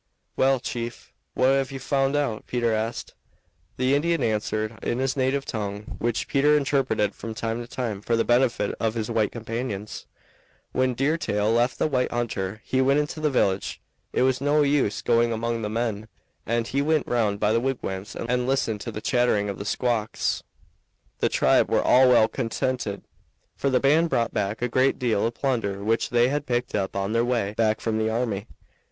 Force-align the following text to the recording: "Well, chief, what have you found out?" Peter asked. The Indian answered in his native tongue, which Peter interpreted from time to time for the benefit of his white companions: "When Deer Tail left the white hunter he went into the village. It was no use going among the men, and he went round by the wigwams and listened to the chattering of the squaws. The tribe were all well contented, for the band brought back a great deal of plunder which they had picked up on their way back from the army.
"Well, 0.35 0.59
chief, 0.59 1.13
what 1.35 1.49
have 1.49 1.71
you 1.71 1.77
found 1.79 2.15
out?" 2.15 2.47
Peter 2.47 2.73
asked. 2.73 3.13
The 3.77 3.93
Indian 3.93 4.23
answered 4.23 4.79
in 4.83 4.97
his 4.97 5.15
native 5.15 5.45
tongue, 5.45 5.97
which 5.99 6.27
Peter 6.27 6.57
interpreted 6.57 7.13
from 7.13 7.35
time 7.35 7.61
to 7.61 7.67
time 7.67 8.01
for 8.01 8.15
the 8.17 8.25
benefit 8.25 8.73
of 8.79 8.95
his 8.95 9.11
white 9.11 9.31
companions: 9.31 10.07
"When 10.71 10.95
Deer 10.95 11.19
Tail 11.19 11.51
left 11.51 11.77
the 11.77 11.85
white 11.85 12.09
hunter 12.11 12.61
he 12.63 12.81
went 12.81 12.99
into 12.99 13.19
the 13.19 13.29
village. 13.29 13.79
It 14.11 14.23
was 14.23 14.41
no 14.41 14.63
use 14.63 15.03
going 15.03 15.31
among 15.31 15.61
the 15.61 15.69
men, 15.69 16.07
and 16.47 16.65
he 16.65 16.81
went 16.81 17.05
round 17.05 17.39
by 17.39 17.53
the 17.53 17.59
wigwams 17.61 18.15
and 18.15 18.47
listened 18.47 18.81
to 18.81 18.91
the 18.91 19.01
chattering 19.01 19.49
of 19.49 19.59
the 19.59 19.65
squaws. 19.65 20.43
The 21.19 21.29
tribe 21.29 21.69
were 21.69 21.83
all 21.83 22.09
well 22.09 22.27
contented, 22.27 23.03
for 23.55 23.69
the 23.69 23.79
band 23.79 24.09
brought 24.09 24.33
back 24.33 24.63
a 24.63 24.67
great 24.67 24.97
deal 24.97 25.27
of 25.27 25.35
plunder 25.35 25.83
which 25.83 26.09
they 26.09 26.29
had 26.29 26.47
picked 26.47 26.73
up 26.73 26.95
on 26.95 27.13
their 27.13 27.23
way 27.23 27.53
back 27.55 27.79
from 27.81 27.99
the 27.99 28.09
army. 28.09 28.47